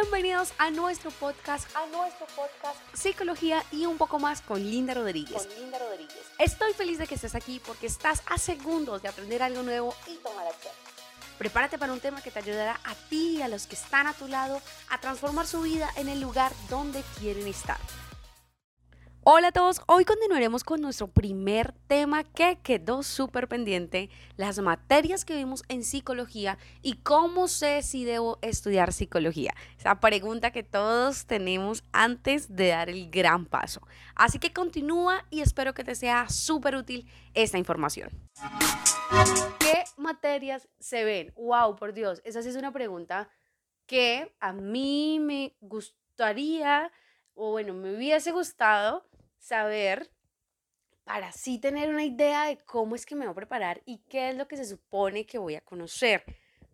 Bienvenidos 0.00 0.52
a 0.58 0.70
nuestro 0.70 1.10
podcast, 1.10 1.68
a 1.74 1.84
nuestro 1.86 2.24
podcast 2.28 2.78
Psicología 2.92 3.64
y 3.72 3.84
un 3.84 3.98
poco 3.98 4.20
más 4.20 4.40
con 4.42 4.62
Linda 4.62 4.94
Rodríguez. 4.94 5.44
Con 5.44 5.58
Linda 5.58 5.76
Rodríguez. 5.80 6.20
Estoy 6.38 6.72
feliz 6.72 6.98
de 6.98 7.08
que 7.08 7.16
estés 7.16 7.34
aquí 7.34 7.60
porque 7.66 7.88
estás 7.88 8.22
a 8.26 8.38
segundos 8.38 9.02
de 9.02 9.08
aprender 9.08 9.42
algo 9.42 9.64
nuevo 9.64 9.92
y 10.06 10.14
tomar 10.18 10.46
acción. 10.46 10.72
Prepárate 11.36 11.78
para 11.78 11.92
un 11.92 11.98
tema 11.98 12.22
que 12.22 12.30
te 12.30 12.38
ayudará 12.38 12.78
a 12.84 12.94
ti 12.94 13.38
y 13.38 13.42
a 13.42 13.48
los 13.48 13.66
que 13.66 13.74
están 13.74 14.06
a 14.06 14.12
tu 14.14 14.28
lado 14.28 14.62
a 14.88 15.00
transformar 15.00 15.48
su 15.48 15.62
vida 15.62 15.90
en 15.96 16.08
el 16.08 16.20
lugar 16.20 16.52
donde 16.70 17.02
quieren 17.18 17.48
estar. 17.48 17.78
Hola 19.30 19.48
a 19.48 19.52
todos, 19.52 19.82
hoy 19.88 20.06
continuaremos 20.06 20.64
con 20.64 20.80
nuestro 20.80 21.06
primer 21.06 21.74
tema 21.86 22.24
que 22.24 22.60
quedó 22.62 23.02
súper 23.02 23.46
pendiente, 23.46 24.08
las 24.38 24.58
materias 24.58 25.26
que 25.26 25.36
vimos 25.36 25.64
en 25.68 25.84
psicología 25.84 26.56
y 26.80 26.94
cómo 27.02 27.46
sé 27.46 27.82
si 27.82 28.06
debo 28.06 28.38
estudiar 28.40 28.90
psicología. 28.90 29.52
Esa 29.76 30.00
pregunta 30.00 30.50
que 30.50 30.62
todos 30.62 31.26
tenemos 31.26 31.84
antes 31.92 32.56
de 32.56 32.68
dar 32.68 32.88
el 32.88 33.10
gran 33.10 33.44
paso. 33.44 33.82
Así 34.14 34.38
que 34.38 34.54
continúa 34.54 35.26
y 35.28 35.42
espero 35.42 35.74
que 35.74 35.84
te 35.84 35.94
sea 35.94 36.30
súper 36.30 36.74
útil 36.74 37.06
esta 37.34 37.58
información. 37.58 38.08
¿Qué 39.58 39.84
materias 39.98 40.70
se 40.80 41.04
ven? 41.04 41.34
Wow, 41.36 41.76
por 41.76 41.92
Dios, 41.92 42.22
esa 42.24 42.42
sí 42.42 42.48
es 42.48 42.56
una 42.56 42.72
pregunta 42.72 43.28
que 43.84 44.34
a 44.40 44.54
mí 44.54 45.20
me 45.20 45.54
gustaría, 45.60 46.90
o 47.34 47.50
bueno, 47.50 47.74
me 47.74 47.94
hubiese 47.94 48.32
gustado 48.32 49.06
saber 49.38 50.10
para 51.04 51.28
así 51.28 51.58
tener 51.58 51.88
una 51.88 52.04
idea 52.04 52.44
de 52.44 52.58
cómo 52.58 52.94
es 52.94 53.06
que 53.06 53.14
me 53.14 53.24
voy 53.24 53.32
a 53.32 53.34
preparar 53.34 53.82
y 53.86 53.98
qué 54.10 54.28
es 54.28 54.36
lo 54.36 54.46
que 54.46 54.58
se 54.58 54.66
supone 54.66 55.24
que 55.24 55.38
voy 55.38 55.54
a 55.54 55.62
conocer. 55.62 56.22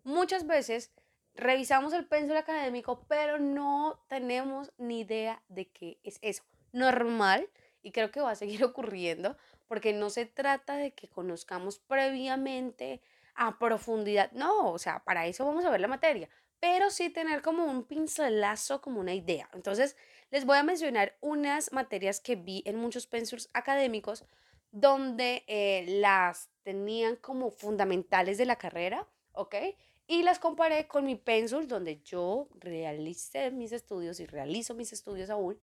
Muchas 0.03 0.45
veces 0.45 0.91
revisamos 1.35 1.93
el 1.93 2.05
péndulo 2.05 2.39
académico, 2.39 3.05
pero 3.07 3.39
no 3.39 4.03
tenemos 4.09 4.73
ni 4.77 5.01
idea 5.01 5.41
de 5.47 5.69
qué 5.69 5.99
es 6.03 6.19
eso. 6.21 6.43
Normal, 6.73 7.49
y 7.81 7.91
creo 7.91 8.11
que 8.11 8.21
va 8.21 8.31
a 8.31 8.35
seguir 8.35 8.63
ocurriendo, 8.65 9.37
porque 9.67 9.93
no 9.93 10.09
se 10.09 10.25
trata 10.25 10.75
de 10.75 10.93
que 10.93 11.09
conozcamos 11.09 11.79
previamente 11.79 13.01
a 13.35 13.57
profundidad. 13.57 14.31
No, 14.31 14.71
o 14.71 14.79
sea, 14.79 15.03
para 15.03 15.27
eso 15.27 15.45
vamos 15.45 15.65
a 15.65 15.69
ver 15.69 15.81
la 15.81 15.87
materia, 15.87 16.29
pero 16.59 16.89
sí 16.89 17.09
tener 17.09 17.41
como 17.41 17.65
un 17.65 17.83
pincelazo, 17.85 18.81
como 18.81 18.99
una 18.99 19.13
idea. 19.13 19.49
Entonces, 19.53 19.95
les 20.35 20.43
voy 20.43 20.57
a 20.57 20.63
mencionar 20.63 21.15
unas 21.21 21.71
materias 21.71 22.19
que 22.19 22.35
vi 22.35 22.61
en 22.65 22.75
muchos 22.75 23.07
pensums 23.07 23.49
académicos 23.53 24.25
donde 24.69 25.45
eh, 25.47 25.85
las 25.87 26.49
tenían 26.61 27.15
como 27.15 27.51
fundamentales 27.51 28.37
de 28.37 28.45
la 28.45 28.57
carrera, 28.57 29.07
¿ok? 29.31 29.55
Y 30.07 30.23
las 30.23 30.39
comparé 30.39 30.89
con 30.89 31.05
mi 31.05 31.15
pensul 31.15 31.69
donde 31.69 32.01
yo 32.01 32.49
realicé 32.55 33.49
mis 33.49 33.71
estudios 33.71 34.19
y 34.19 34.25
realizo 34.25 34.75
mis 34.75 34.91
estudios 34.91 35.29
aún. 35.29 35.57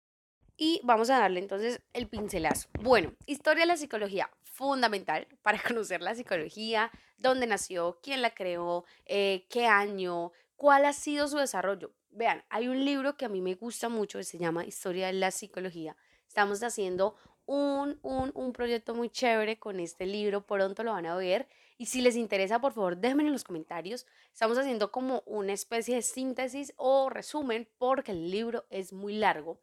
Y 0.57 0.81
vamos 0.85 1.11
a 1.11 1.19
darle 1.19 1.41
entonces 1.41 1.83
el 1.93 2.09
pincelazo. 2.09 2.71
Bueno, 2.81 3.13
historia 3.27 3.65
de 3.65 3.67
la 3.67 3.77
psicología, 3.77 4.31
fundamental 4.43 5.29
para 5.43 5.63
conocer 5.69 6.01
la 6.01 6.15
psicología, 6.15 6.91
dónde 7.19 7.47
nació, 7.47 8.01
quién 8.03 8.23
la 8.23 8.33
creó, 8.33 8.87
eh, 9.05 9.45
qué 9.51 9.67
año, 9.67 10.33
cuál 10.57 10.87
ha 10.87 10.95
sido 10.95 11.29
su 11.29 11.37
desarrollo. 11.37 11.93
Vean, 12.15 12.45
hay 12.51 12.69
un 12.69 12.85
libro 12.85 13.17
que 13.17 13.25
a 13.25 13.31
mí 13.31 13.41
me 13.41 13.55
gusta 13.55 13.89
mucho 13.89 14.23
se 14.23 14.37
llama 14.39 14.67
Historia 14.67 15.07
de 15.07 15.15
la 15.15 15.31
Psicología. 15.31 15.97
Estamos 16.29 16.63
haciendo 16.63 17.17
un, 17.47 17.99
un, 18.03 18.53
proyecto 18.53 18.95
muy 18.95 19.09
chévere 19.09 19.59
con 19.59 19.81
este 19.81 20.05
libro, 20.05 20.47
pronto 20.47 20.85
lo 20.85 20.93
van 20.93 21.07
a 21.07 21.17
ver. 21.17 21.49
Y 21.79 21.87
si 21.87 22.03
les 22.03 22.17
interesa, 22.17 22.61
por 22.61 22.75
favor, 22.75 22.99
déjenme 22.99 23.23
en 23.23 23.33
los 23.33 23.45
comentarios. 23.45 24.07
Estamos 24.31 24.59
haciendo 24.59 24.93
como 24.93 25.23
una 25.25 25.55
especie 25.55 25.95
de 25.97 26.03
síntesis 26.03 26.75
o 26.77 27.09
resumen 27.09 27.67
porque 27.79 28.13
el 28.13 28.31
libro 28.31 28.67
es 28.69 28.93
muy 28.93 29.15
largo, 29.15 29.59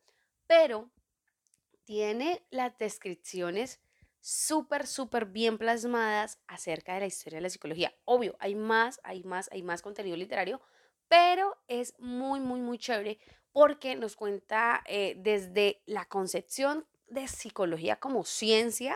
pero 0.47 0.89
tiene 1.85 2.43
las 2.49 2.75
descripciones 2.79 3.79
súper, 4.21 4.87
súper 4.87 5.25
bien 5.25 5.59
plasmadas 5.59 6.39
acerca 6.47 6.95
de 6.95 7.01
la 7.01 7.05
historia 7.05 7.37
de 7.37 7.43
la 7.43 7.49
psicología. 7.49 7.93
Obvio, 8.05 8.35
hay 8.39 8.55
más, 8.55 8.99
hay 9.03 9.23
más, 9.23 9.49
hay 9.51 9.61
más 9.61 9.83
contenido 9.83 10.17
literario, 10.17 10.61
pero 11.09 11.57
es 11.67 11.93
muy, 11.99 12.39
muy, 12.39 12.61
muy 12.61 12.77
chévere 12.77 13.19
porque 13.51 13.95
nos 13.95 14.15
cuenta 14.15 14.81
eh, 14.85 15.15
desde 15.17 15.81
la 15.85 16.05
concepción 16.05 16.85
de 17.07 17.27
psicología 17.27 17.97
como 17.97 18.23
ciencia 18.23 18.95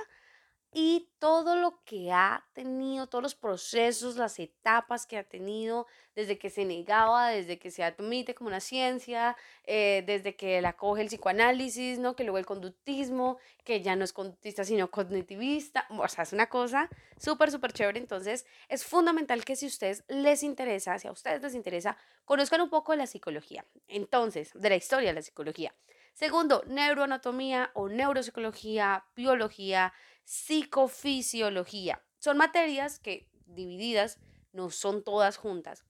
y 0.74 1.10
todo 1.20 1.56
lo 1.56 1.84
que 1.86 2.12
ha 2.12 2.46
tenido, 2.54 3.08
todos 3.08 3.22
los 3.22 3.36
procesos, 3.36 4.16
las 4.16 4.40
etapas 4.40 5.06
que 5.06 5.18
ha 5.18 5.24
tenido, 5.24 5.86
desde 6.16 6.40
que 6.40 6.50
se 6.50 6.66
negaba, 6.66 7.30
desde 7.30 7.60
que 7.60 7.70
se 7.70 7.84
admite 7.84 8.34
como 8.34 8.48
una 8.48 8.60
ciencia, 8.60 9.38
eh, 9.66 10.04
desde 10.08 10.36
que 10.36 10.62
la 10.62 10.74
coge 10.74 11.04
el 11.04 11.08
psicoanálisis, 11.08 12.00
¿no? 12.00 12.16
que 12.16 12.24
luego 12.24 12.40
el 12.40 12.46
conductismo, 12.46 13.38
que 13.64 13.82
ya 13.82 13.96
no 13.96 14.04
es 14.04 14.14
conductista 14.14 14.64
sino 14.64 14.90
cognitivista, 14.90 15.86
o 15.90 16.08
sea, 16.08 16.24
es 16.24 16.34
una 16.34 16.50
cosa 16.50 16.90
súper, 17.18 17.52
súper 17.52 17.72
chévere. 17.72 18.00
Entonces, 18.00 18.46
es 18.68 18.84
fundamental 18.84 19.46
que 19.46 19.56
si 19.56 19.66
a 19.66 19.70
ustedes 19.70 20.04
les 20.08 20.42
interesa, 20.42 20.98
si 20.98 21.08
a 21.08 21.12
ustedes 21.12 21.42
les 21.42 21.54
interesa, 21.54 21.98
conozcan 22.26 22.62
un 22.62 22.70
poco 22.70 22.94
de 22.94 22.98
la 22.98 23.08
psicología. 23.08 23.64
Entonces, 23.88 24.52
de 24.56 24.70
la 24.70 24.76
historia 24.76 25.10
de 25.10 25.16
la 25.16 25.22
psicología. 25.22 25.74
Segundo, 26.14 26.64
neuroanatomía 26.68 27.72
o 27.74 27.90
neuropsicología, 27.90 29.04
biología, 29.16 29.94
psicofisiología. 30.24 32.04
Son 32.20 32.38
materias 32.38 33.00
que 33.00 33.30
divididas, 33.46 34.20
no 34.52 34.70
son 34.70 35.04
todas 35.04 35.38
juntas, 35.38 35.84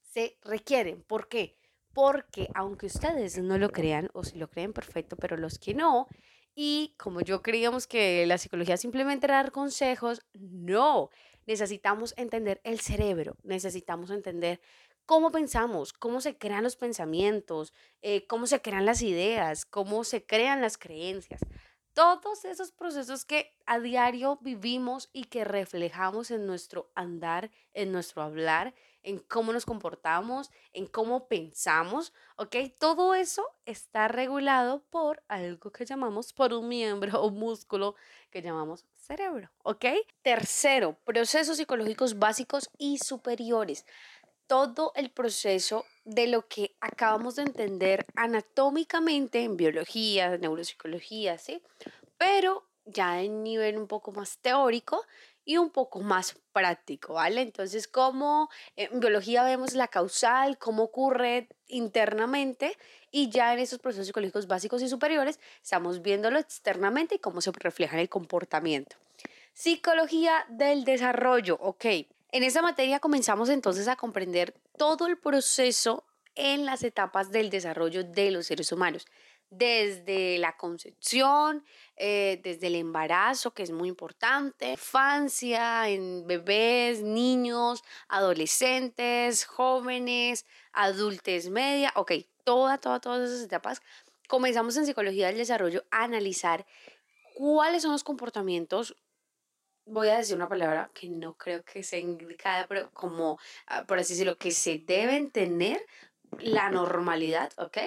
se 0.00 0.38
requieren. 0.42 1.02
¿Por 1.02 1.28
qué? 1.28 1.56
Porque 1.92 2.48
aunque 2.54 2.86
ustedes 2.86 3.38
no 3.38 3.58
lo 3.58 3.70
crean, 3.70 4.10
o 4.12 4.24
si 4.24 4.38
lo 4.38 4.48
creen 4.48 4.72
perfecto, 4.72 5.16
pero 5.16 5.36
los 5.36 5.58
que 5.58 5.74
no, 5.74 6.06
y 6.54 6.94
como 6.98 7.20
yo 7.20 7.42
creíamos 7.42 7.86
que 7.86 8.26
la 8.26 8.38
psicología 8.38 8.76
simplemente 8.76 9.26
era 9.26 9.36
dar 9.36 9.52
consejos, 9.52 10.22
no, 10.32 11.10
necesitamos 11.46 12.14
entender 12.16 12.60
el 12.64 12.80
cerebro, 12.80 13.36
necesitamos 13.42 14.10
entender 14.10 14.60
cómo 15.06 15.30
pensamos, 15.32 15.92
cómo 15.92 16.20
se 16.20 16.38
crean 16.38 16.62
los 16.62 16.76
pensamientos, 16.76 17.72
eh, 18.02 18.26
cómo 18.26 18.46
se 18.46 18.62
crean 18.62 18.86
las 18.86 19.02
ideas, 19.02 19.64
cómo 19.66 20.04
se 20.04 20.24
crean 20.24 20.60
las 20.60 20.78
creencias 20.78 21.40
todos 22.00 22.46
esos 22.46 22.72
procesos 22.72 23.26
que 23.26 23.52
a 23.66 23.78
diario 23.78 24.38
vivimos 24.40 25.10
y 25.12 25.24
que 25.24 25.44
reflejamos 25.44 26.30
en 26.30 26.46
nuestro 26.46 26.90
andar, 26.94 27.50
en 27.74 27.92
nuestro 27.92 28.22
hablar, 28.22 28.74
en 29.02 29.18
cómo 29.18 29.52
nos 29.52 29.66
comportamos, 29.66 30.50
en 30.72 30.86
cómo 30.86 31.28
pensamos, 31.28 32.14
¿ok? 32.36 32.56
Todo 32.78 33.14
eso 33.14 33.46
está 33.66 34.08
regulado 34.08 34.82
por 34.88 35.22
algo 35.28 35.72
que 35.72 35.84
llamamos, 35.84 36.32
por 36.32 36.54
un 36.54 36.68
miembro 36.68 37.20
o 37.20 37.30
músculo 37.30 37.94
que 38.30 38.40
llamamos 38.40 38.86
cerebro, 38.94 39.50
¿ok? 39.62 39.84
Tercero, 40.22 40.96
procesos 41.04 41.58
psicológicos 41.58 42.18
básicos 42.18 42.70
y 42.78 42.96
superiores 42.96 43.84
todo 44.50 44.90
el 44.96 45.10
proceso 45.10 45.86
de 46.04 46.26
lo 46.26 46.48
que 46.48 46.74
acabamos 46.80 47.36
de 47.36 47.42
entender 47.42 48.04
anatómicamente 48.16 49.44
en 49.44 49.56
biología, 49.56 50.36
neuropsicología, 50.38 51.38
¿sí? 51.38 51.62
Pero 52.18 52.66
ya 52.84 53.22
en 53.22 53.44
nivel 53.44 53.78
un 53.78 53.86
poco 53.86 54.10
más 54.10 54.38
teórico 54.38 55.04
y 55.44 55.56
un 55.56 55.70
poco 55.70 56.00
más 56.00 56.34
práctico, 56.52 57.14
¿vale? 57.14 57.42
Entonces, 57.42 57.86
como 57.86 58.50
en 58.74 58.98
biología 58.98 59.44
vemos 59.44 59.74
la 59.74 59.86
causal, 59.86 60.58
cómo 60.58 60.82
ocurre 60.82 61.46
internamente 61.68 62.76
y 63.12 63.30
ya 63.30 63.52
en 63.52 63.60
esos 63.60 63.78
procesos 63.78 64.08
psicológicos 64.08 64.48
básicos 64.48 64.82
y 64.82 64.88
superiores 64.88 65.38
estamos 65.62 66.02
viéndolo 66.02 66.40
externamente 66.40 67.14
y 67.14 67.18
cómo 67.20 67.40
se 67.40 67.52
refleja 67.52 67.94
en 67.94 68.00
el 68.00 68.08
comportamiento. 68.08 68.96
Psicología 69.52 70.44
del 70.48 70.82
desarrollo, 70.82 71.56
ok. 71.60 71.84
En 72.32 72.44
esa 72.44 72.62
materia 72.62 73.00
comenzamos 73.00 73.48
entonces 73.48 73.88
a 73.88 73.96
comprender 73.96 74.54
todo 74.78 75.08
el 75.08 75.18
proceso 75.18 76.04
en 76.36 76.64
las 76.64 76.84
etapas 76.84 77.32
del 77.32 77.50
desarrollo 77.50 78.04
de 78.04 78.30
los 78.30 78.46
seres 78.46 78.70
humanos, 78.70 79.04
desde 79.50 80.38
la 80.38 80.56
concepción, 80.56 81.64
eh, 81.96 82.40
desde 82.44 82.68
el 82.68 82.76
embarazo, 82.76 83.52
que 83.52 83.64
es 83.64 83.72
muy 83.72 83.88
importante, 83.88 84.70
infancia, 84.70 85.88
en 85.88 86.24
bebés, 86.28 87.02
niños, 87.02 87.82
adolescentes, 88.06 89.44
jóvenes, 89.44 90.46
adultes 90.72 91.50
media, 91.50 91.92
ok, 91.96 92.12
toda, 92.44 92.78
toda, 92.78 93.00
todas 93.00 93.28
esas 93.28 93.44
etapas. 93.44 93.82
Comenzamos 94.28 94.76
en 94.76 94.86
psicología 94.86 95.26
del 95.26 95.36
desarrollo 95.36 95.84
a 95.90 96.04
analizar 96.04 96.64
cuáles 97.34 97.82
son 97.82 97.90
los 97.90 98.04
comportamientos 98.04 98.94
voy 99.90 100.08
a 100.08 100.18
decir 100.18 100.36
una 100.36 100.48
palabra 100.48 100.90
que 100.94 101.08
no 101.08 101.34
creo 101.34 101.62
que 101.64 101.82
sea 101.82 101.98
indicada, 101.98 102.66
pero 102.68 102.90
como, 102.92 103.38
ah, 103.66 103.84
por 103.86 103.98
así 103.98 104.14
decirlo, 104.14 104.38
que 104.38 104.50
se 104.50 104.78
deben 104.78 105.30
tener 105.30 105.84
la 106.38 106.70
normalidad, 106.70 107.52
¿ok? 107.56 107.78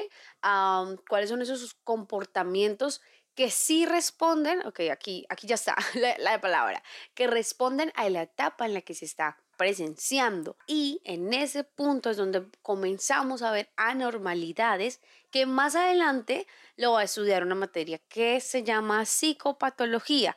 ¿Cuáles 1.07 1.29
son 1.29 1.41
esos 1.41 1.75
comportamientos 1.83 3.01
que 3.35 3.49
sí 3.49 3.85
responden, 3.85 4.65
ok, 4.65 4.81
aquí, 4.91 5.25
aquí 5.29 5.47
ya 5.47 5.55
está 5.55 5.75
la, 5.95 6.15
la 6.19 6.39
palabra, 6.39 6.83
que 7.13 7.27
responden 7.27 7.91
a 7.95 8.09
la 8.09 8.23
etapa 8.23 8.65
en 8.65 8.73
la 8.73 8.81
que 8.81 8.93
se 8.93 9.05
está. 9.05 9.37
presenciando. 9.57 10.57
Y 10.67 10.99
en 11.03 11.31
ese 11.31 11.63
punto 11.63 12.09
es 12.09 12.17
donde 12.17 12.43
comenzamos 12.61 13.43
a 13.43 13.51
ver 13.51 13.69
anormalidades 13.75 14.99
que 15.31 15.45
más 15.45 15.75
adelante 15.75 16.47
lo 16.75 16.93
va 16.93 17.01
a 17.01 17.03
estudiar 17.03 17.43
una 17.43 17.55
materia 17.55 17.99
que 18.09 18.39
se 18.39 18.63
llama 18.63 19.05
psicopatología. 19.05 20.35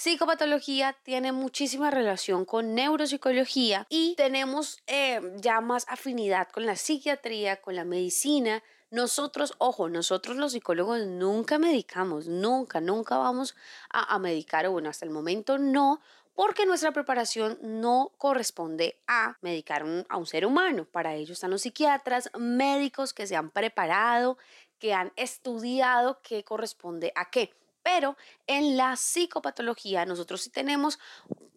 Psicopatología 0.00 0.96
tiene 1.02 1.30
muchísima 1.30 1.90
relación 1.90 2.46
con 2.46 2.74
neuropsicología 2.74 3.86
y 3.90 4.14
tenemos 4.14 4.78
eh, 4.86 5.20
ya 5.36 5.60
más 5.60 5.84
afinidad 5.90 6.48
con 6.48 6.64
la 6.64 6.74
psiquiatría, 6.74 7.60
con 7.60 7.76
la 7.76 7.84
medicina. 7.84 8.62
Nosotros, 8.90 9.52
ojo, 9.58 9.90
nosotros 9.90 10.38
los 10.38 10.52
psicólogos 10.52 11.06
nunca 11.06 11.58
medicamos, 11.58 12.28
nunca, 12.28 12.80
nunca 12.80 13.18
vamos 13.18 13.54
a, 13.90 14.18
medicar, 14.18 14.64
o 14.64 14.72
bueno, 14.72 14.88
hasta 14.88 15.04
el 15.04 15.10
momento 15.10 15.58
no, 15.58 16.00
porque 16.32 16.64
nuestra 16.64 16.92
preparación 16.92 17.58
no 17.60 18.12
corresponde 18.16 19.02
a 19.06 19.36
medicar 19.42 19.84
a 20.08 20.16
un 20.16 20.26
ser 20.26 20.46
humano. 20.46 20.86
Para 20.86 21.14
ello 21.14 21.34
están 21.34 21.50
los 21.50 21.60
psiquiatras, 21.60 22.30
médicos 22.38 23.12
que 23.12 23.26
se 23.26 23.36
han 23.36 23.50
preparado, 23.50 24.38
que 24.78 24.94
han 24.94 25.12
estudiado 25.16 26.22
qué 26.22 26.42
corresponde 26.42 27.12
a 27.14 27.30
qué. 27.30 27.52
Pero 27.82 28.16
en 28.46 28.76
la 28.76 28.96
psicopatología 28.96 30.04
nosotros 30.06 30.42
sí 30.42 30.50
tenemos 30.50 30.98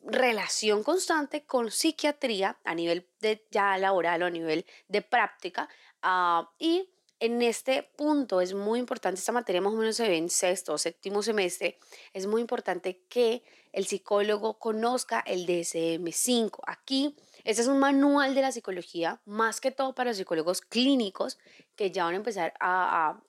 relación 0.04 0.84
constante 0.84 1.46
con 1.46 1.72
psiquiatría 1.72 2.60
a 2.64 2.76
nivel 2.76 3.08
de 3.22 3.46
ya 3.52 3.78
laboral 3.78 4.24
o 4.24 4.26
a 4.26 4.30
nivel 4.30 4.66
de 4.88 5.02
práctica 5.02 5.70
ah, 6.02 6.52
y 6.60 6.90
en 7.24 7.42
este 7.42 7.84
punto 7.96 8.42
es 8.42 8.54
muy 8.54 8.80
importante, 8.80 9.18
esta 9.18 9.32
materia 9.32 9.62
más 9.62 9.72
o 9.72 9.78
menos 9.78 9.96
se 9.96 10.10
ve 10.10 10.18
en 10.18 10.30
sexto 10.30 10.74
o 10.74 10.78
séptimo 10.78 11.24
semestre, 11.24 11.80
es 12.12 12.28
muy 12.28 12.42
importante 12.42 13.06
que 13.08 13.44
el 13.72 13.86
psicólogo 13.86 14.60
conozca 14.60 15.22
el 15.26 15.48
DSM-5. 15.48 16.60
Aquí, 16.68 17.16
este 17.46 17.62
es 17.62 17.70
un 17.70 17.80
manual 17.80 18.36
de 18.36 18.42
la 18.42 18.52
psicología, 18.52 19.22
más 19.24 19.62
que 19.62 19.72
todo 19.72 19.96
para 19.96 20.10
los 20.10 20.18
psicólogos 20.18 20.60
clínicos 20.60 21.40
que 21.78 21.92
ya 21.92 22.04
van 22.04 22.16
a 22.16 22.18
empezar 22.18 22.54
a, 22.60 23.12
a 23.12 23.24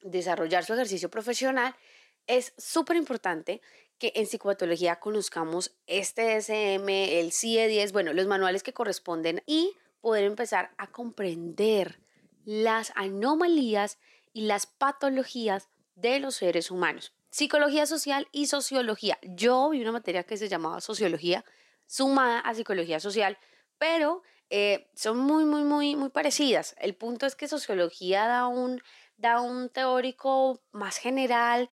desarrollar 0.00 0.64
su 0.64 0.72
ejercicio 0.72 1.10
profesional 1.10 1.76
es 2.26 2.54
súper 2.58 2.96
importante 2.96 3.60
que 3.98 4.12
en 4.14 4.26
psicopatología 4.26 4.96
conozcamos 4.96 5.74
este 5.86 6.36
DSM, 6.36 6.88
el 6.88 7.32
CIE-10, 7.32 7.92
bueno, 7.92 8.12
los 8.12 8.26
manuales 8.26 8.62
que 8.62 8.74
corresponden 8.74 9.42
y 9.46 9.72
poder 10.00 10.24
empezar 10.24 10.70
a 10.76 10.88
comprender 10.88 11.98
las 12.44 12.92
anomalías 12.94 13.98
y 14.32 14.42
las 14.42 14.66
patologías 14.66 15.68
de 15.94 16.20
los 16.20 16.36
seres 16.36 16.70
humanos. 16.70 17.12
Psicología 17.30 17.86
social 17.86 18.28
y 18.32 18.46
sociología. 18.46 19.18
Yo 19.22 19.70
vi 19.70 19.80
una 19.80 19.92
materia 19.92 20.24
que 20.24 20.36
se 20.36 20.48
llamaba 20.48 20.80
sociología 20.80 21.44
sumada 21.86 22.40
a 22.40 22.54
psicología 22.54 23.00
social, 23.00 23.38
pero 23.78 24.22
eh, 24.50 24.90
son 24.94 25.18
muy, 25.18 25.44
muy, 25.44 25.64
muy, 25.64 25.96
muy 25.96 26.10
parecidas. 26.10 26.76
El 26.78 26.94
punto 26.94 27.26
es 27.26 27.34
que 27.34 27.48
sociología 27.48 28.26
da 28.26 28.46
un, 28.46 28.80
da 29.16 29.40
un 29.40 29.68
teórico 29.70 30.62
más 30.72 30.98
general 30.98 31.70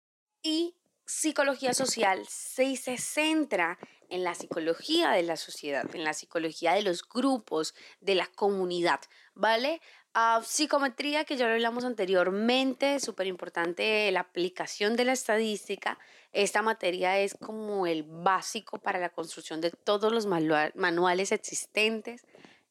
y 0.42 0.75
psicología 1.06 1.74
social 1.74 2.25
se, 2.28 2.75
se 2.75 2.98
centra 2.98 3.80
en 4.10 4.24
la 4.24 4.36
psicología 4.36 5.12
de 5.12 5.24
la 5.24 5.38
sociedad, 5.38 5.86
en 5.95 6.04
la 6.04 6.13
psicología 6.13 6.74
de 6.74 6.81
los 6.81 7.07
grupos, 7.07 7.74
de 8.01 8.16
la 8.16 8.28
comunidad, 8.28 9.00
¿vale? 9.34 9.81
Uh, 10.16 10.42
psicometría, 10.44 11.25
que 11.25 11.38
ya 11.38 11.48
lo 11.48 11.54
hablamos 11.54 11.86
anteriormente, 11.86 13.00
súper 13.00 13.28
importante 13.28 14.12
la 14.12 14.22
aplicación 14.22 14.95
de 14.95 15.06
la 15.06 15.13
estadística. 15.13 16.00
Esta 16.31 16.62
materia 16.62 17.19
es 17.19 17.36
como 17.36 17.86
el 17.86 18.04
básico 18.04 18.80
para 18.80 19.00
la 19.00 19.10
construcción 19.10 19.62
de 19.62 19.72
todos 19.72 20.12
los 20.12 20.25
manuales 20.25 21.31
existentes 21.31 22.25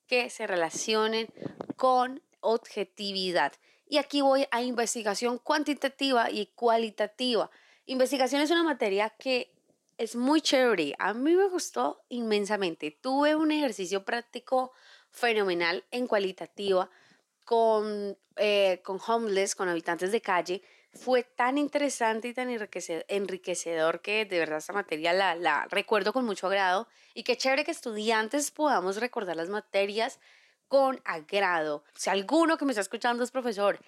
que 0.07 0.29
se 0.31 0.47
relacionen 0.47 1.29
con 1.77 2.23
objetividad. 2.41 3.53
Y 3.89 3.99
aquí 3.99 4.21
voy 4.21 4.47
a 4.51 4.63
investigación 4.63 5.39
cuantitativa 5.39 6.31
y 6.31 6.47
cualitativa. 6.47 7.51
Investigación 7.87 8.43
es 8.43 8.51
una 8.51 8.65
materia 8.65 9.11
que 9.11 9.53
es 9.97 10.17
muy 10.17 10.41
chévere. 10.41 10.95
A 10.99 11.15
mí 11.15 11.37
me 11.37 11.49
gustó 11.49 12.03
inmensamente. 12.09 12.91
Tuve 13.01 13.37
un 13.37 13.53
ejercicio 13.53 14.05
práctico 14.05 14.73
fenomenal 15.11 15.85
en 15.91 16.07
cualitativa 16.07 16.91
con, 17.45 18.19
eh, 18.37 18.81
con 18.85 19.01
homeless, 19.07 19.55
con 19.55 19.69
habitantes 19.69 20.11
de 20.11 20.21
calle. 20.21 20.63
Fue 20.93 21.23
tan 21.23 21.57
interesante 21.59 22.29
y 22.29 22.35
tan 22.35 22.49
enriquecedor 22.51 24.01
que 24.01 24.25
de 24.25 24.39
verdad 24.39 24.59
esta 24.59 24.73
materia 24.73 25.13
la, 25.13 25.35
la 25.37 25.67
recuerdo 25.71 26.13
con 26.13 26.25
mucho 26.25 26.49
agrado. 26.49 26.89
Y 27.15 27.23
qué 27.23 27.37
chévere 27.37 27.65
que 27.65 27.71
estudiantes 27.71 28.51
podamos 28.51 28.97
recordar 28.97 29.37
las 29.37 29.49
materias 29.49 30.19
con 30.69 31.01
agrado. 31.05 31.85
Si 31.95 32.11
alguno 32.11 32.57
que 32.57 32.65
me 32.65 32.73
está 32.73 32.83
escuchando 32.83 33.23
es 33.23 33.31
profesor, 33.31 33.79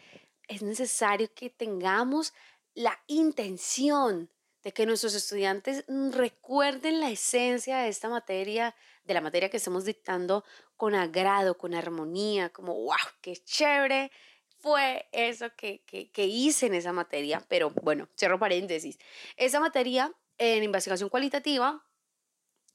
es 0.47 0.63
necesario 0.63 1.33
que 1.35 1.51
tengamos 1.51 2.33
la 2.75 2.99
intención 3.07 4.31
de 4.63 4.73
que 4.73 4.87
nuestros 4.87 5.15
estudiantes 5.15 5.85
recuerden 6.13 7.01
la 7.01 7.11
esencia 7.11 7.79
de 7.79 7.89
esta 7.89 8.09
materia, 8.09 8.75
de 9.05 9.15
la 9.15 9.21
materia 9.21 9.49
que 9.49 9.57
estamos 9.57 9.85
dictando 9.85 10.45
con 10.77 10.95
agrado, 10.95 11.57
con 11.57 11.75
armonía, 11.75 12.51
como, 12.51 12.75
wow, 12.75 12.97
qué 13.21 13.37
chévere 13.37 14.11
fue 14.59 15.09
eso 15.13 15.55
que, 15.57 15.83
que, 15.85 16.11
que 16.11 16.27
hice 16.27 16.67
en 16.67 16.75
esa 16.75 16.93
materia. 16.93 17.45
Pero 17.49 17.71
bueno, 17.83 18.09
cierro 18.17 18.39
paréntesis. 18.39 18.99
Esa 19.37 19.61
materia 19.61 20.13
en 20.39 20.63
investigación 20.63 21.09
cualitativa, 21.09 21.85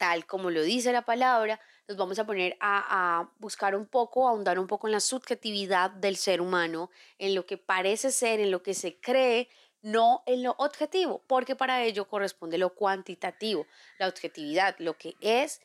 tal 0.04 0.26
como 0.26 0.50
lo 0.50 0.62
dice 0.62 0.92
la 0.92 1.04
palabra, 1.04 1.62
nos 1.88 1.96
vamos 1.96 2.20
a 2.20 2.26
poner 2.26 2.58
a, 2.60 3.32
buscar 3.40 3.74
un 3.74 3.86
poco, 3.86 4.28
a 4.28 4.32
ahondar 4.32 4.60
un 4.60 4.68
poco 4.68 4.90
en 4.90 4.92
la 4.92 5.00
subjetividad 5.00 5.92
del 5.92 6.18
ser 6.18 6.42
humano, 6.42 6.92
en 7.20 7.34
lo 7.34 7.46
que 7.46 7.58
parece 7.58 8.12
ser, 8.12 8.42
en 8.42 8.52
lo 8.52 8.62
que 8.62 8.74
se 8.74 9.00
cree, 9.00 9.48
no 9.82 10.22
en 10.26 10.44
lo 10.44 10.56
objetivo, 10.58 11.24
porque 11.26 11.56
para 11.56 11.84
ello 11.84 12.10
corresponde 12.10 12.58
lo 12.58 12.76
cuantitativo, 12.76 13.66
la 13.98 14.10
objetividad, 14.10 14.76
lo 14.80 14.98
que 14.98 15.16
es 15.22 15.62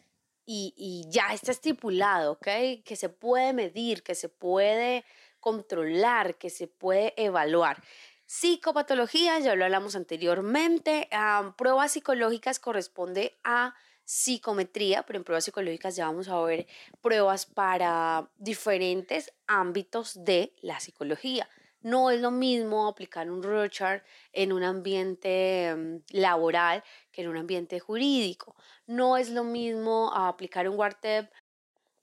y, 0.47 1.05
ya 1.09 1.33
está 1.33 1.51
estipulado, 1.51 2.33
¿ok? 2.35 2.47
Que 2.85 2.95
se 2.95 3.09
puede 3.09 3.53
medir, 3.53 4.05
que 4.05 4.15
se 4.15 4.29
puede 4.29 5.05
controlar, 5.41 6.37
que 6.37 6.49
se 6.49 6.69
puede 6.69 7.13
evaluar. 7.17 7.83
Psicopatología, 8.25 9.41
ya 9.41 9.57
lo 9.57 9.65
hablamos 9.65 9.97
anteriormente, 9.97 11.09
pruebas 11.57 11.91
psicológicas 11.91 12.61
corresponde 12.61 13.37
a 13.43 13.75
psicometría, 14.09 15.03
pero 15.03 15.19
en 15.19 15.25
pruebas 15.25 15.45
psicológicas 15.45 15.95
ya 15.95 16.07
vamos 16.07 16.29
a 16.29 16.41
ver 16.41 16.67
pruebas 17.03 17.45
para 17.45 18.31
diferentes 18.39 19.35
ámbitos 19.47 20.25
de 20.25 20.55
la 20.63 20.81
psicología. 20.81 21.47
No 21.83 22.11
es 22.11 22.19
lo 22.23 22.31
mismo 22.31 22.89
aplicar 22.89 23.31
un 23.31 23.43
Rorschach 23.43 24.03
en 24.33 24.55
un 24.55 24.63
ambiente 24.63 25.75
mm, 25.77 25.97
laboral 26.13 26.83
que 27.13 27.21
en 27.21 27.29
un 27.29 27.37
ambiente 27.37 27.81
jurídico. 27.81 28.57
No 28.87 29.19
es 29.19 29.29
lo 29.29 29.45
mismo 29.45 30.11
aplicar 30.15 30.67
un 30.71 30.79
WARTEP 30.79 31.31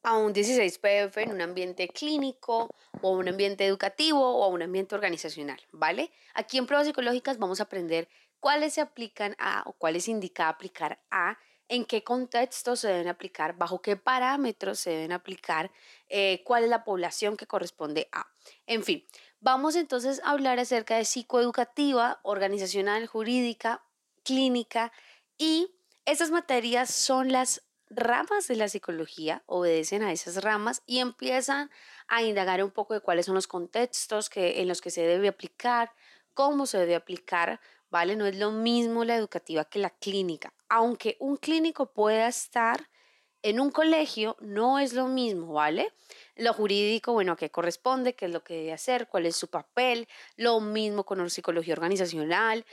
a 0.03 0.15
un 0.15 0.32
16PF 0.32 1.24
en 1.24 1.32
un 1.32 1.41
ambiente 1.41 1.88
clínico 1.88 2.70
o 3.01 3.10
un 3.13 3.27
ambiente 3.29 3.65
educativo 3.65 4.22
o 4.22 4.48
un 4.50 4.62
ambiente 4.62 4.94
organizacional, 4.94 5.60
¿vale? 5.72 6.12
Aquí 6.36 6.60
en 6.60 6.68
pruebas 6.68 6.86
psicológicas 6.86 7.39
vamos 7.39 7.60
a 7.60 7.63
aprender 7.63 8.08
cuáles 8.39 8.75
se 8.75 8.82
aplican 8.82 9.36
a 9.39 9.63
o 9.65 9.74
cuáles 9.74 10.08
indica 10.08 10.50
aplicar 10.50 11.00
a 11.10 11.39
en 11.67 11.86
qué 11.86 12.03
contextos 12.03 12.81
se 12.81 12.89
deben 12.89 13.07
aplicar, 13.07 13.57
bajo 13.57 13.81
qué 13.81 13.95
parámetros 13.95 14.79
se 14.79 14.91
deben 14.91 15.12
aplicar, 15.12 15.72
eh, 16.10 16.43
cuál 16.43 16.63
es 16.63 16.69
la 16.69 16.84
población 16.84 17.38
que 17.38 17.48
corresponde 17.48 18.07
a. 18.12 18.27
En 18.67 18.84
fin, 18.84 19.05
vamos 19.39 19.75
entonces 19.75 20.22
a 20.24 20.31
hablar 20.31 20.60
acerca 20.60 20.98
de 20.98 21.05
psicoeducativa, 21.05 22.19
organizacional, 22.24 23.07
jurídica, 23.07 23.84
clínica 24.24 24.91
y 25.38 25.72
esas 26.05 26.31
materias 26.31 26.93
son 26.93 27.31
las 27.31 27.63
ramas 27.89 28.48
de 28.48 28.55
la 28.55 28.67
psicología, 28.67 29.43
obedecen 29.45 30.03
a 30.03 30.12
esas 30.12 30.43
ramas 30.43 30.84
y 30.86 31.00
empiezan 31.00 31.72
a 32.07 32.24
indagar 32.24 32.63
un 32.63 32.72
poco 32.72 32.93
de 32.93 33.01
cuáles 33.01 33.25
son 33.25 33.36
los 33.36 33.48
contextos 33.48 34.29
que, 34.29 34.62
en 34.62 34.67
los 34.67 34.81
que 34.81 34.91
se 34.91 35.01
debe 35.01 35.27
aplicar, 35.27 35.91
cómo 36.34 36.65
se 36.65 36.79
debe 36.79 36.95
aplicar, 36.95 37.60
¿vale? 37.89 38.15
No 38.15 38.25
es 38.25 38.38
lo 38.38 38.51
mismo 38.51 39.03
la 39.05 39.15
educativa 39.15 39.65
que 39.65 39.79
la 39.79 39.91
clínica 39.91 40.54
aunque 40.69 41.17
un 41.19 41.38
clínico 41.38 41.91
pueda 41.93 42.27
estar 42.27 42.89
en 43.45 43.60
un 43.60 43.69
colegio, 43.69 44.38
no 44.39 44.79
es 44.79 44.93
lo 44.93 45.07
mismo, 45.07 45.53
¿vale? 45.53 45.93
Lo 46.36 46.51
jurídico, 46.53 47.13
bueno, 47.13 47.34
¿a 47.34 47.38
qué 47.38 47.51
corresponde? 47.51 48.15
¿Qué 48.15 48.25
es 48.25 48.31
lo 48.31 48.43
que 48.43 48.55
debe 48.55 48.74
hacer? 48.74 49.07
¿Cuál 49.07 49.27
es 49.27 49.36
su 49.36 49.50
papel? 49.50 50.07
Lo 50.36 50.60
mismo 50.62 51.03
con 51.05 51.29
psicología 51.29 51.75
organizacional. 51.75 52.65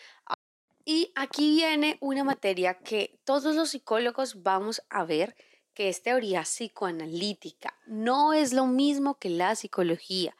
Y 0.87 1.13
aquí 1.15 1.57
viene 1.57 1.99
una 2.01 2.25
materia 2.25 2.79
que 2.79 3.21
todos 3.25 3.55
los 3.55 3.69
psicólogos 3.71 4.43
vamos 4.43 4.83
a 4.89 5.05
ver, 5.05 5.37
que 5.75 5.91
es 5.91 6.03
teoría 6.03 6.43
psicoanalítica. 6.43 7.79
No 7.87 8.33
es 8.33 8.55
lo 8.55 8.67
mismo 8.67 9.19
que 9.19 9.29
la 9.29 9.55
psicología. 9.55 10.35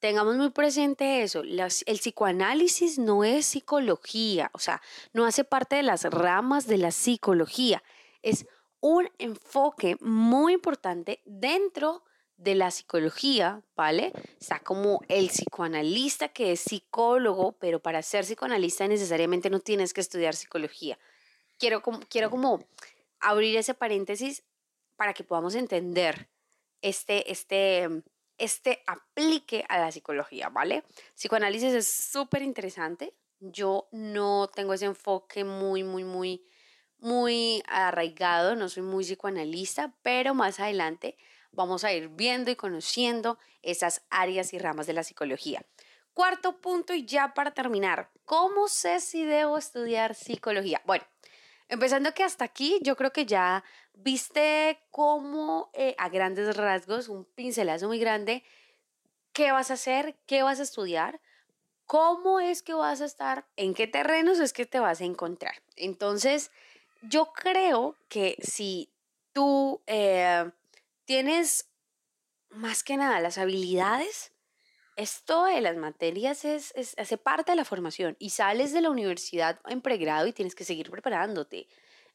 Tengamos 0.00 0.36
muy 0.36 0.50
presente 0.50 1.22
eso, 1.22 1.42
el 1.42 1.98
psicoanálisis 1.98 2.98
no 2.98 3.22
es 3.22 3.44
psicología, 3.44 4.50
o 4.54 4.58
sea, 4.58 4.80
no 5.12 5.26
hace 5.26 5.44
parte 5.44 5.76
de 5.76 5.82
las 5.82 6.04
ramas 6.04 6.66
de 6.66 6.78
la 6.78 6.90
psicología, 6.90 7.82
es 8.22 8.46
un 8.80 9.10
enfoque 9.18 9.96
muy 10.00 10.54
importante 10.54 11.20
dentro 11.26 12.02
de 12.38 12.54
la 12.54 12.70
psicología, 12.70 13.62
¿vale? 13.76 14.12
Está 14.40 14.60
como 14.60 15.02
el 15.08 15.28
psicoanalista 15.28 16.28
que 16.28 16.52
es 16.52 16.60
psicólogo, 16.60 17.52
pero 17.52 17.80
para 17.80 18.02
ser 18.02 18.24
psicoanalista 18.24 18.88
necesariamente 18.88 19.50
no 19.50 19.60
tienes 19.60 19.92
que 19.92 20.00
estudiar 20.00 20.34
psicología. 20.34 20.98
Quiero 21.58 21.82
como, 21.82 22.00
quiero 22.08 22.30
como 22.30 22.64
abrir 23.20 23.58
ese 23.58 23.74
paréntesis 23.74 24.42
para 24.96 25.12
que 25.12 25.24
podamos 25.24 25.54
entender 25.54 26.30
este, 26.80 27.30
este, 27.30 28.02
este 28.40 28.82
aplique 28.86 29.64
a 29.68 29.78
la 29.78 29.92
psicología, 29.92 30.48
¿vale? 30.48 30.82
Psicoanálisis 31.14 31.72
es 31.74 31.86
súper 31.86 32.42
interesante. 32.42 33.14
Yo 33.38 33.88
no 33.92 34.48
tengo 34.48 34.74
ese 34.74 34.86
enfoque 34.86 35.44
muy, 35.44 35.84
muy, 35.84 36.04
muy, 36.04 36.44
muy 36.98 37.62
arraigado, 37.68 38.56
no 38.56 38.68
soy 38.68 38.82
muy 38.82 39.04
psicoanalista, 39.04 39.94
pero 40.02 40.34
más 40.34 40.58
adelante 40.58 41.16
vamos 41.52 41.84
a 41.84 41.92
ir 41.92 42.08
viendo 42.08 42.50
y 42.50 42.56
conociendo 42.56 43.38
esas 43.62 44.02
áreas 44.10 44.52
y 44.52 44.58
ramas 44.58 44.86
de 44.86 44.94
la 44.94 45.04
psicología. 45.04 45.64
Cuarto 46.12 46.60
punto 46.60 46.92
y 46.92 47.04
ya 47.06 47.34
para 47.34 47.52
terminar, 47.52 48.10
¿cómo 48.24 48.68
sé 48.68 49.00
si 49.00 49.24
debo 49.24 49.58
estudiar 49.58 50.14
psicología? 50.14 50.82
Bueno, 50.84 51.04
empezando 51.70 52.12
que 52.14 52.24
hasta 52.24 52.44
aquí 52.44 52.78
yo 52.82 52.96
creo 52.96 53.12
que 53.12 53.26
ya 53.26 53.64
viste 53.94 54.78
cómo 54.90 55.70
eh, 55.72 55.94
a 55.98 56.08
grandes 56.08 56.56
rasgos, 56.56 57.08
un 57.08 57.24
pincelazo 57.24 57.88
muy 57.88 57.98
grande, 57.98 58.44
qué 59.32 59.52
vas 59.52 59.70
a 59.70 59.74
hacer, 59.74 60.16
qué 60.26 60.42
vas 60.42 60.60
a 60.60 60.64
estudiar, 60.64 61.20
cómo 61.86 62.40
es 62.40 62.62
que 62.62 62.74
vas 62.74 63.00
a 63.00 63.06
estar, 63.06 63.46
en 63.56 63.74
qué 63.74 63.86
terrenos 63.86 64.38
es 64.38 64.52
que 64.52 64.66
te 64.66 64.80
vas 64.80 65.00
a 65.00 65.04
encontrar. 65.04 65.62
Entonces, 65.76 66.50
yo 67.02 67.32
creo 67.32 67.96
que 68.08 68.36
si 68.42 68.92
tú... 69.32 69.82
Eh, 69.86 70.50
tienes 71.10 71.68
más 72.50 72.84
que 72.84 72.96
nada 72.96 73.18
las 73.18 73.36
habilidades, 73.36 74.29
esto 75.00 75.44
de 75.44 75.60
las 75.60 75.76
materias 75.76 76.44
es, 76.44 76.74
hace 76.98 77.16
parte 77.16 77.52
de 77.52 77.56
la 77.56 77.64
formación 77.64 78.16
y 78.18 78.30
sales 78.30 78.72
de 78.72 78.82
la 78.82 78.90
universidad 78.90 79.58
en 79.66 79.80
pregrado 79.80 80.26
y 80.26 80.32
tienes 80.32 80.54
que 80.54 80.64
seguir 80.64 80.90
preparándote. 80.90 81.68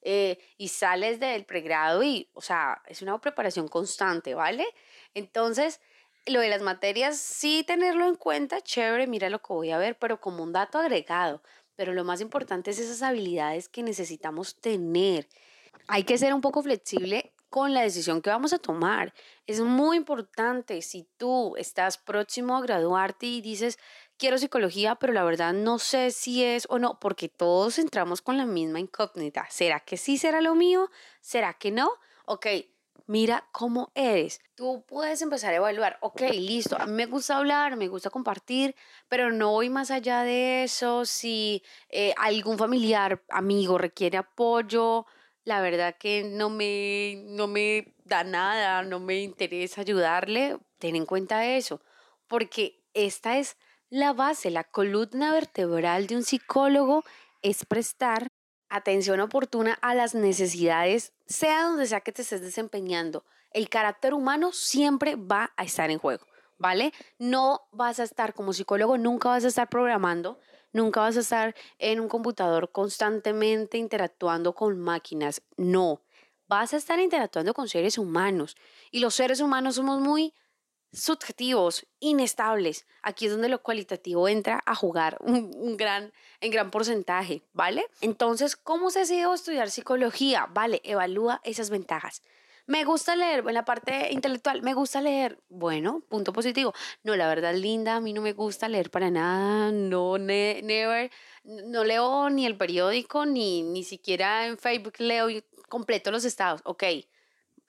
Eh, 0.07 0.37
y 0.57 0.67
sales 0.67 1.19
del 1.19 1.45
pregrado 1.45 2.03
y, 2.03 2.29
o 2.33 2.41
sea, 2.41 2.83
es 2.85 3.01
una 3.01 3.19
preparación 3.19 3.67
constante, 3.67 4.35
¿vale? 4.35 4.67
Entonces, 5.15 5.81
lo 6.27 6.41
de 6.41 6.49
las 6.49 6.61
materias, 6.61 7.17
sí 7.17 7.63
tenerlo 7.65 8.07
en 8.07 8.15
cuenta, 8.15 8.61
chévere, 8.61 9.07
mira 9.07 9.29
lo 9.29 9.39
que 9.39 9.53
voy 9.53 9.71
a 9.71 9.79
ver, 9.79 9.97
pero 9.97 10.21
como 10.21 10.43
un 10.43 10.53
dato 10.53 10.77
agregado. 10.77 11.41
Pero 11.75 11.93
lo 11.93 12.03
más 12.03 12.21
importante 12.21 12.69
es 12.69 12.79
esas 12.79 13.01
habilidades 13.01 13.67
que 13.67 13.81
necesitamos 13.81 14.61
tener. 14.61 15.27
Hay 15.87 16.03
que 16.03 16.19
ser 16.19 16.35
un 16.35 16.41
poco 16.41 16.61
flexible 16.61 17.33
con 17.55 17.73
la 17.73 17.83
decisión 17.83 18.21
que 18.21 18.29
vamos 18.29 18.51
a 18.51 18.59
tomar. 18.59 19.13
Es 19.47 19.61
muy 19.61 19.95
importante 19.95 20.81
si 20.81 21.07
tú 21.15 21.55
estás 21.55 21.97
próximo 21.97 22.57
a 22.57 22.61
graduarte 22.61 23.27
y 23.27 23.39
dices, 23.39 23.79
quiero 24.17 24.37
psicología, 24.37 24.95
pero 24.95 25.13
la 25.13 25.23
verdad 25.23 25.53
no 25.53 25.79
sé 25.79 26.11
si 26.11 26.43
es 26.43 26.67
o 26.69 26.79
no, 26.79 26.99
porque 26.99 27.29
todos 27.29 27.79
entramos 27.79 28.21
con 28.21 28.37
la 28.37 28.45
misma 28.45 28.81
incógnita. 28.81 29.47
¿Será 29.49 29.79
que 29.79 29.95
sí 29.95 30.17
será 30.17 30.41
lo 30.41 30.53
mío? 30.53 30.89
¿Será 31.21 31.53
que 31.53 31.71
no? 31.71 31.89
Ok, 32.25 32.45
mira 33.07 33.47
cómo 33.53 33.89
eres. 33.95 34.41
Tú 34.55 34.83
puedes 34.85 35.21
empezar 35.21 35.53
a 35.53 35.55
evaluar, 35.55 35.97
ok, 36.01 36.23
listo, 36.33 36.75
a 36.77 36.85
mí 36.85 36.91
me 36.91 37.05
gusta 37.05 37.37
hablar, 37.37 37.77
me 37.77 37.87
gusta 37.87 38.09
compartir, 38.09 38.75
pero 39.07 39.31
no 39.31 39.51
voy 39.51 39.69
más 39.69 39.91
allá 39.91 40.23
de 40.23 40.65
eso. 40.65 41.05
Si 41.05 41.63
eh, 41.87 42.13
algún 42.17 42.57
familiar, 42.57 43.23
amigo 43.29 43.77
requiere 43.77 44.17
apoyo, 44.17 45.05
la 45.45 45.61
verdad 45.61 45.95
que 45.97 46.23
no 46.23 46.49
me, 46.49 47.23
no 47.27 47.47
me 47.47 47.95
da 48.03 48.23
nada, 48.23 48.81
no 48.83 48.99
me 48.99 49.21
interesa 49.21 49.81
ayudarle, 49.81 50.57
ten 50.79 50.95
en 50.95 51.05
cuenta 51.05 51.45
eso, 51.45 51.81
porque 52.27 52.83
esta 52.93 53.37
es 53.37 53.57
la 53.89 54.11
base, 54.13 54.49
la 54.49 54.63
columna 54.63 55.31
vertebral 55.31 56.07
de 56.07 56.15
un 56.17 56.23
psicólogo 56.23 57.03
es 57.43 57.63
prestar 57.65 58.27
atención 58.69 59.19
oportuna 59.19 59.77
a 59.81 59.93
las 59.93 60.15
necesidades, 60.15 61.13
sea 61.27 61.63
donde 61.63 61.85
sea 61.85 62.01
que 62.01 62.11
te 62.11 62.23
estés 62.23 62.41
desempeñando. 62.41 63.23
El 63.51 63.69
carácter 63.69 64.15
humano 64.15 64.51
siempre 64.51 65.15
va 65.15 65.53
a 65.55 65.63
estar 65.63 65.91
en 65.91 65.99
juego, 65.99 66.25
¿vale? 66.57 66.91
No 67.19 67.61
vas 67.71 67.99
a 67.99 68.03
estar 68.03 68.33
como 68.33 68.51
psicólogo, 68.51 68.97
nunca 68.97 69.29
vas 69.29 69.45
a 69.45 69.49
estar 69.49 69.69
programando, 69.69 70.39
Nunca 70.75 70.99
vas 70.99 71.15
a 71.15 71.21
estar 71.21 71.55
en 71.79 72.01
un 72.01 72.09
computador 72.09 72.69
constantemente 72.69 73.77
interactuando 73.77 74.53
con 74.53 74.77
máquinas. 74.77 75.41
No, 75.55 76.01
vas 76.49 76.73
a 76.73 76.75
estar 76.75 76.99
interactuando 76.99 77.53
con 77.53 77.69
seres 77.69 77.97
humanos. 77.97 78.57
Y 78.91 78.99
los 78.99 79.15
seres 79.15 79.39
humanos 79.39 79.75
somos 79.75 80.01
muy 80.01 80.33
subjetivos, 80.91 81.87
inestables. 82.01 82.85
Aquí 83.03 83.27
es 83.27 83.31
donde 83.31 83.47
lo 83.47 83.63
cualitativo 83.63 84.27
entra 84.27 84.61
a 84.65 84.75
jugar 84.75 85.17
un, 85.21 85.77
gran, 85.77 86.11
en 86.41 86.51
gran 86.51 86.71
porcentaje, 86.71 87.41
¿vale? 87.53 87.85
Entonces, 88.01 88.57
¿cómo 88.57 88.91
se 88.91 88.99
decidió 88.99 89.33
estudiar 89.33 89.69
psicología? 89.69 90.45
Vale, 90.51 90.81
evalúa 90.83 91.39
esas 91.45 91.69
ventajas. 91.69 92.21
Me 92.67 92.83
gusta 92.83 93.15
leer, 93.15 93.43
en 93.47 93.53
la 93.53 93.63
parte 93.63 94.11
intelectual, 94.11 94.63
me 94.63 94.73
gusta 94.73 94.99
leer. 94.99 95.39
Bueno, 95.49 96.01
punto 96.09 96.33
positivo. 96.33 96.73
No, 97.03 97.15
la 97.15 97.27
verdad, 97.27 97.53
linda, 97.53 97.95
a 97.97 98.01
mí 98.01 98.11
no 98.11 98.21
me 98.21 98.33
gusta 98.33 98.67
leer 98.67 98.89
para 98.89 99.11
nada. 99.11 99.71
No, 99.71 100.17
never. 100.17 101.11
No 101.43 101.83
leo 101.83 102.29
ni 102.31 102.47
el 102.47 102.57
periódico, 102.57 103.25
ni, 103.27 103.61
ni 103.61 103.83
siquiera 103.83 104.47
en 104.47 104.57
Facebook 104.57 104.95
leo 104.97 105.27
completo 105.69 106.09
los 106.09 106.25
estados. 106.25 106.61
Ok, 106.65 106.83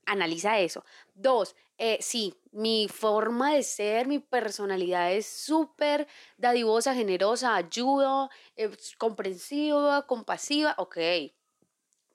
analiza 0.06 0.60
eso. 0.60 0.82
Dos, 1.14 1.54
eh, 1.76 1.98
sí, 2.00 2.34
mi 2.52 2.88
forma 2.88 3.52
de 3.54 3.62
ser, 3.64 4.06
mi 4.06 4.18
personalidad 4.18 5.12
es 5.12 5.26
súper 5.26 6.08
dadivosa, 6.38 6.94
generosa, 6.94 7.54
ayudo, 7.54 8.30
eh, 8.56 8.70
comprensiva, 8.98 10.06
compasiva. 10.06 10.74
Ok, 10.78 10.96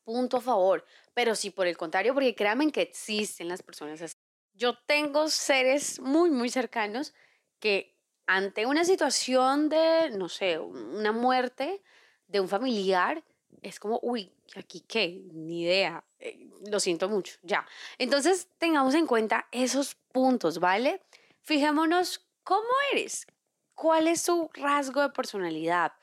punto 0.03 0.37
a 0.37 0.41
favor. 0.41 0.85
Pero 1.13 1.35
sí, 1.35 1.49
por 1.49 1.67
el 1.67 1.77
contrario, 1.77 2.13
porque 2.13 2.35
créanme 2.35 2.71
que 2.71 2.81
existen 2.81 3.47
las 3.47 3.63
personas 3.63 4.01
así. 4.01 4.15
Yo 4.53 4.75
tengo 4.85 5.27
seres 5.29 5.99
muy, 5.99 6.29
muy 6.29 6.49
cercanos 6.49 7.13
que 7.59 7.95
ante 8.27 8.65
una 8.65 8.85
situación 8.85 9.69
de, 9.69 10.11
no 10.11 10.29
sé, 10.29 10.59
una 10.59 11.11
muerte 11.11 11.81
de 12.27 12.39
un 12.39 12.47
familiar, 12.47 13.23
es 13.61 13.79
como, 13.79 13.99
uy, 14.01 14.31
aquí 14.55 14.81
qué, 14.81 15.21
ni 15.33 15.63
idea, 15.63 16.03
eh, 16.19 16.47
lo 16.69 16.79
siento 16.79 17.09
mucho, 17.09 17.37
ya. 17.43 17.65
Entonces, 17.97 18.47
tengamos 18.57 18.95
en 18.95 19.05
cuenta 19.05 19.47
esos 19.51 19.95
puntos, 20.11 20.59
¿vale? 20.59 21.01
Fijémonos 21.41 22.25
cómo 22.43 22.69
eres, 22.93 23.27
cuál 23.75 24.07
es 24.07 24.21
su 24.21 24.49
rasgo 24.53 25.01
de 25.01 25.09
personalidad. 25.09 25.93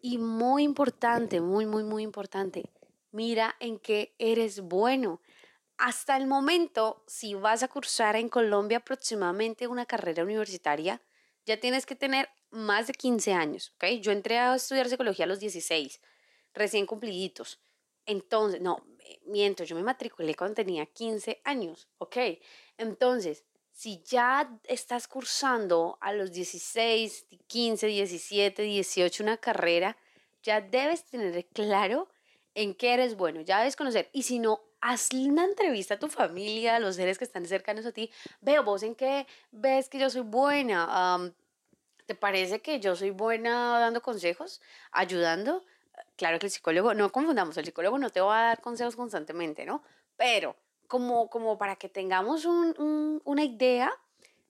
Y 0.00 0.18
muy 0.18 0.62
importante, 0.62 1.40
muy, 1.40 1.66
muy, 1.66 1.82
muy 1.82 2.02
importante, 2.02 2.64
mira 3.10 3.56
en 3.60 3.78
qué 3.78 4.14
eres 4.18 4.60
bueno. 4.60 5.20
Hasta 5.76 6.16
el 6.16 6.26
momento, 6.26 7.04
si 7.06 7.34
vas 7.34 7.62
a 7.62 7.68
cursar 7.68 8.16
en 8.16 8.28
Colombia 8.28 8.78
aproximadamente 8.78 9.66
una 9.66 9.86
carrera 9.86 10.24
universitaria, 10.24 11.00
ya 11.46 11.58
tienes 11.60 11.86
que 11.86 11.94
tener 11.94 12.28
más 12.50 12.86
de 12.86 12.94
15 12.94 13.32
años, 13.32 13.72
¿ok? 13.76 13.84
Yo 14.00 14.12
entré 14.12 14.38
a 14.38 14.54
estudiar 14.54 14.88
psicología 14.88 15.24
a 15.24 15.28
los 15.28 15.40
16, 15.40 16.00
recién 16.52 16.86
cumpliditos. 16.86 17.60
Entonces, 18.06 18.60
no, 18.60 18.84
miento, 19.26 19.64
yo 19.64 19.76
me 19.76 19.82
matriculé 19.82 20.34
cuando 20.34 20.56
tenía 20.56 20.86
15 20.86 21.40
años, 21.44 21.88
¿ok? 21.98 22.16
Entonces, 22.76 23.44
si 23.70 24.02
ya 24.02 24.58
estás 24.64 25.06
cursando 25.06 25.98
a 26.00 26.12
los 26.12 26.32
16, 26.32 27.26
15, 27.46 27.86
17, 27.86 28.62
18 28.62 29.22
una 29.22 29.36
carrera, 29.36 29.96
ya 30.42 30.60
debes 30.60 31.04
tener 31.04 31.46
claro 31.48 32.08
en 32.58 32.74
qué 32.74 32.94
eres 32.94 33.16
bueno, 33.16 33.40
ya 33.40 33.58
debes 33.58 33.76
conocer. 33.76 34.10
Y 34.12 34.24
si 34.24 34.40
no, 34.40 34.60
haz 34.80 35.10
una 35.12 35.44
entrevista 35.44 35.94
a 35.94 35.98
tu 36.00 36.08
familia, 36.08 36.74
a 36.74 36.80
los 36.80 36.96
seres 36.96 37.16
que 37.16 37.22
están 37.24 37.46
cercanos 37.46 37.86
a 37.86 37.92
ti. 37.92 38.10
Veo 38.40 38.64
vos 38.64 38.82
en 38.82 38.96
qué 38.96 39.28
ves 39.52 39.88
que 39.88 40.00
yo 40.00 40.10
soy 40.10 40.22
buena. 40.22 41.32
¿Te 42.06 42.16
parece 42.16 42.60
que 42.60 42.80
yo 42.80 42.96
soy 42.96 43.10
buena 43.10 43.78
dando 43.78 44.02
consejos, 44.02 44.60
ayudando? 44.90 45.64
Claro 46.16 46.40
que 46.40 46.46
el 46.46 46.52
psicólogo, 46.52 46.94
no 46.94 47.12
confundamos, 47.12 47.56
el 47.58 47.64
psicólogo 47.64 47.96
no 47.96 48.10
te 48.10 48.20
va 48.20 48.40
a 48.40 48.42
dar 48.48 48.60
consejos 48.60 48.96
constantemente, 48.96 49.64
¿no? 49.64 49.84
Pero 50.16 50.56
como, 50.88 51.30
como 51.30 51.58
para 51.58 51.76
que 51.76 51.88
tengamos 51.88 52.44
un, 52.44 53.22
una 53.24 53.44
idea 53.44 53.92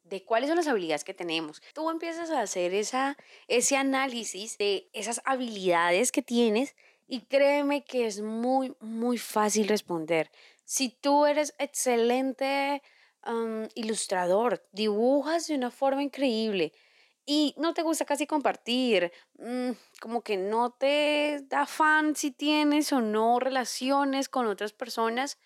de 0.04 0.24
cuáles 0.24 0.48
son 0.48 0.56
las 0.56 0.68
habilidades 0.68 1.04
que 1.04 1.12
tenemos. 1.12 1.60
Tú 1.74 1.90
empiezas 1.90 2.30
a 2.30 2.40
hacer 2.40 2.72
esa, 2.72 3.18
ese 3.48 3.76
análisis 3.76 4.56
de 4.56 4.88
esas 4.94 5.20
habilidades 5.26 6.10
que 6.10 6.22
tienes 6.22 6.74
y 7.08 7.22
créeme 7.22 7.84
que 7.84 8.06
es 8.06 8.20
muy, 8.20 8.76
muy 8.80 9.18
fácil 9.18 9.66
responder. 9.66 10.30
Si 10.64 10.90
tú 10.90 11.26
eres 11.26 11.54
excelente 11.58 12.82
ilustrador, 13.74 14.62
dibujas 14.72 15.48
de 15.48 15.54
una 15.54 15.70
forma 15.70 16.02
increíble 16.02 16.72
y 17.26 17.54
no 17.58 17.74
te 17.74 17.82
gusta 17.82 18.04
casi 18.04 18.26
compartir, 18.26 19.12
mm, 19.38 19.70
como 20.00 20.22
que 20.22 20.36
no 20.36 20.70
te 20.70 21.40
da 21.48 21.66
fan 21.66 22.14
si 22.14 22.30
tienes 22.30 22.92
o 22.92 23.00
no 23.00 23.38
relaciones 23.38 24.28
con 24.28 24.46
otras 24.46 24.72
personas, 24.72 25.38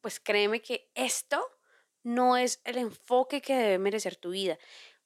pues 0.00 0.20
créeme 0.20 0.60
que 0.62 0.90
esto 0.94 1.44
no 2.02 2.36
es 2.36 2.60
el 2.64 2.78
enfoque 2.78 3.40
que 3.40 3.56
debe 3.56 3.78
merecer 3.78 4.16
tu 4.16 4.30
vida. 4.30 4.58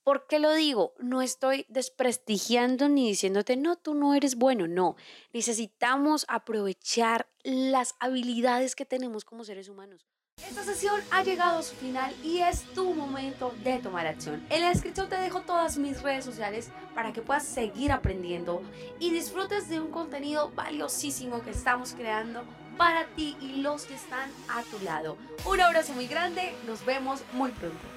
¿Por 0.07 0.29
qué 0.29 0.39
lo 0.39 0.55
digo? 0.55 0.95
No 1.01 1.21
estoy 1.21 1.67
desprestigiando 1.69 2.89
ni 2.89 3.09
diciéndote, 3.09 3.57
no, 3.57 3.75
tú 3.75 3.93
no 3.93 4.15
eres 4.15 4.37
bueno, 4.37 4.69
no. 4.69 4.95
Necesitamos 5.33 6.25
aprovechar 6.29 7.27
las 7.43 7.97
habilidades 7.99 8.77
que 8.77 8.87
tenemos 8.87 9.25
como 9.25 9.43
seres 9.43 9.69
humanos. 9.69 10.07
Esta 10.49 10.63
sesión 10.63 11.01
ha 11.11 11.25
llegado 11.25 11.59
a 11.59 11.63
su 11.65 11.75
final 11.75 12.15
y 12.23 12.39
es 12.39 12.63
tu 12.73 12.95
momento 12.95 13.53
de 13.65 13.81
tomar 13.81 14.07
acción. 14.07 14.47
En 14.49 14.61
la 14.61 14.69
descripción 14.69 15.09
te 15.09 15.17
dejo 15.17 15.41
todas 15.41 15.77
mis 15.77 16.01
redes 16.01 16.25
sociales 16.25 16.71
para 16.95 17.13
que 17.13 17.21
puedas 17.21 17.45
seguir 17.45 17.91
aprendiendo 17.91 18.63
y 19.01 19.11
disfrutes 19.11 19.69
de 19.69 19.81
un 19.81 19.91
contenido 19.91 20.53
valiosísimo 20.53 21.43
que 21.43 21.51
estamos 21.51 21.95
creando 21.95 22.45
para 22.79 23.07
ti 23.17 23.37
y 23.41 23.57
los 23.57 23.87
que 23.87 23.95
están 23.95 24.31
a 24.47 24.63
tu 24.63 24.79
lado. 24.85 25.17
Un 25.45 25.61
abrazo 25.61 25.95
muy 25.95 26.07
grande, 26.07 26.55
nos 26.65 26.87
vemos 26.87 27.23
muy 27.33 27.51
pronto. 27.51 27.96